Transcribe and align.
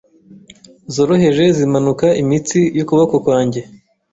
zoroheje 0.93 1.45
zimanuka 1.57 2.07
imitsi 2.21 2.59
yukuboko 2.77 3.15
kwanjye 3.23 3.61